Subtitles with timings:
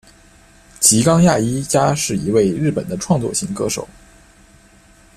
[0.79, 3.87] 吉冈亚衣加是一位日本的创作型歌手。